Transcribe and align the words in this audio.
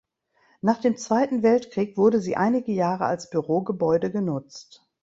Nach 0.61 0.79
dem 0.81 0.97
Zweiten 0.97 1.43
Weltkrieg 1.43 1.95
wurde 1.95 2.21
sie 2.21 2.35
einige 2.35 2.71
Jahre 2.71 3.05
als 3.05 3.29
Bürogebäude 3.29 4.09
genutzt. 4.09 4.83